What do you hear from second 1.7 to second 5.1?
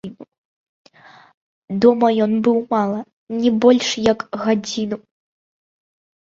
Дома ён быў мала, не больш як гадзіну.